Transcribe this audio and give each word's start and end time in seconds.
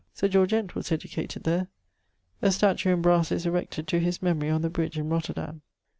Sir 0.15 0.27
George 0.29 0.51
Ent 0.51 0.73
was 0.73 0.91
educated 0.91 1.43
there. 1.43 1.67
A 2.41 2.51
statue 2.51 2.91
in 2.91 3.03
brasse 3.03 3.31
is 3.31 3.45
erected 3.45 3.87
to 3.89 3.99
his 3.99 4.19
memory 4.19 4.49
on 4.49 4.63
the 4.63 4.69
bridge 4.71 4.97
in 4.97 5.09
Roterdam. 5.09 5.61